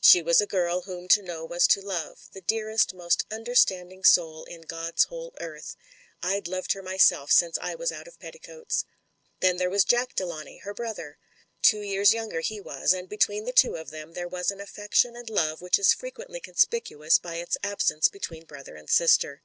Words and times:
She 0.00 0.22
was 0.22 0.40
a 0.40 0.46
girl 0.46 0.82
whom 0.82 1.08
to 1.08 1.22
know 1.24 1.44
was 1.44 1.66
to 1.66 1.80
love— 1.80 2.28
the 2.32 2.40
dearest, 2.40 2.94
most 2.94 3.24
understanding 3.32 4.04
soul 4.04 4.44
in 4.44 4.60
God's 4.60 5.02
whole 5.06 5.34
earth. 5.40 5.74
I'd 6.22 6.46
loved 6.46 6.70
her 6.74 6.84
myself 6.84 7.32
since 7.32 7.58
I 7.60 7.74
was 7.74 7.90
out 7.90 8.06
of 8.06 8.20
petti 8.20 8.40
coats. 8.40 8.84
Then 9.40 9.56
there 9.56 9.68
was 9.68 9.82
Jack 9.82 10.14
Delawnay, 10.14 10.58
her 10.58 10.72
brother. 10.72 11.18
Two 11.62 11.80
years 11.82 12.14
younger 12.14 12.38
he 12.42 12.60
was, 12.60 12.92
and 12.92 13.08
between 13.08 13.44
the 13.44 13.50
two 13.50 13.74
of 13.74 13.90
them 13.90 14.12
there 14.12 14.28
was 14.28 14.52
an 14.52 14.60
affection 14.60 15.16
and 15.16 15.28
love 15.28 15.60
which 15.60 15.80
is 15.80 15.92
frequently 15.92 16.38
conspicuous 16.38 17.18
by 17.18 17.38
its 17.38 17.58
absence 17.64 18.08
between 18.08 18.44
brother 18.44 18.76
and 18.76 18.88
sister. 18.88 19.42